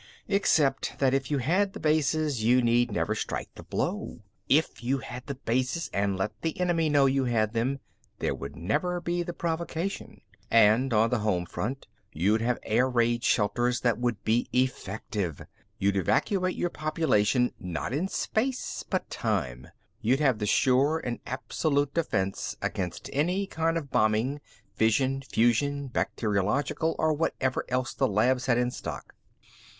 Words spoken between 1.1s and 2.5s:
if you had the bases,